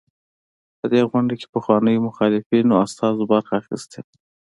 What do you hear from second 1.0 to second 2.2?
غونډه کې پخوانيو